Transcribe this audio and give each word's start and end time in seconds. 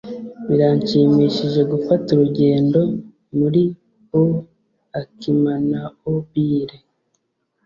Birashimishije 0.47 1.61
gufata 1.71 2.07
urugendo 2.11 2.79
muri 3.37 3.63
auAkimanaobile. 4.17 6.75